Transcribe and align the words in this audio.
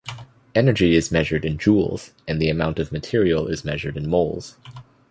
Energy 0.55 0.95
is 0.95 1.11
measured 1.11 1.45
in 1.45 1.59
joules, 1.59 2.09
and 2.27 2.41
the 2.41 2.49
amount 2.49 2.79
of 2.79 2.91
material 2.91 3.45
is 3.45 3.63
measured 3.63 3.95
in 3.95 4.09
moles. 4.09 4.57